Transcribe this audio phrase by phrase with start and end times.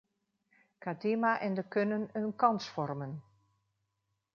[0.83, 3.23] Kadima en de kunnen een kans vormen.